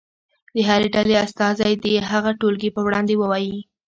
[0.55, 3.57] د هرې ډلې استازی دې هغه ټولګي په وړاندې ووایي.